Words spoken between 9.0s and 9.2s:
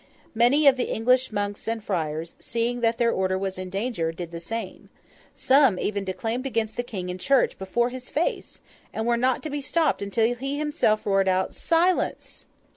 were